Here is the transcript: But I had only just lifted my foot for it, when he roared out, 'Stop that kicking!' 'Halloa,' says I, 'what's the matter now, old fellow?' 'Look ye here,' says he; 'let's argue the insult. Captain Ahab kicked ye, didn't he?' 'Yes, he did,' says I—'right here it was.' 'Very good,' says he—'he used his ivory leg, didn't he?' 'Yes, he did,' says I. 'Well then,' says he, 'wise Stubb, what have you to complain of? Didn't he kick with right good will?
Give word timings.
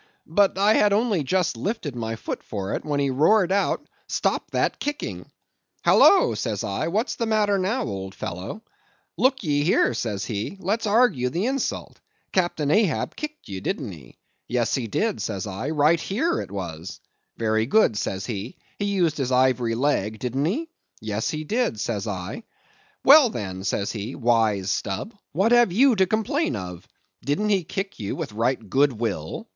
But 0.25 0.57
I 0.57 0.73
had 0.73 0.93
only 0.93 1.21
just 1.23 1.55
lifted 1.55 1.95
my 1.95 2.15
foot 2.15 2.41
for 2.41 2.73
it, 2.73 2.83
when 2.83 2.99
he 2.99 3.11
roared 3.11 3.51
out, 3.51 3.87
'Stop 4.07 4.49
that 4.49 4.79
kicking!' 4.79 5.29
'Halloa,' 5.85 6.35
says 6.37 6.63
I, 6.63 6.87
'what's 6.87 7.13
the 7.17 7.27
matter 7.27 7.59
now, 7.59 7.83
old 7.83 8.15
fellow?' 8.15 8.63
'Look 9.15 9.43
ye 9.43 9.63
here,' 9.63 9.93
says 9.93 10.25
he; 10.25 10.57
'let's 10.59 10.87
argue 10.87 11.29
the 11.29 11.45
insult. 11.45 11.99
Captain 12.31 12.71
Ahab 12.71 13.15
kicked 13.15 13.47
ye, 13.47 13.59
didn't 13.59 13.91
he?' 13.91 14.17
'Yes, 14.47 14.73
he 14.73 14.87
did,' 14.87 15.21
says 15.21 15.45
I—'right 15.45 15.99
here 16.01 16.41
it 16.41 16.49
was.' 16.49 16.99
'Very 17.37 17.67
good,' 17.67 17.95
says 17.95 18.25
he—'he 18.25 18.83
used 18.83 19.19
his 19.19 19.31
ivory 19.31 19.75
leg, 19.75 20.17
didn't 20.17 20.45
he?' 20.45 20.69
'Yes, 20.99 21.29
he 21.29 21.43
did,' 21.43 21.79
says 21.79 22.07
I. 22.07 22.41
'Well 23.03 23.29
then,' 23.29 23.63
says 23.63 23.91
he, 23.91 24.15
'wise 24.15 24.71
Stubb, 24.71 25.13
what 25.31 25.51
have 25.51 25.71
you 25.71 25.95
to 25.95 26.07
complain 26.07 26.55
of? 26.55 26.87
Didn't 27.23 27.49
he 27.49 27.63
kick 27.63 27.93
with 27.99 28.31
right 28.33 28.67
good 28.67 28.93
will? 28.93 29.47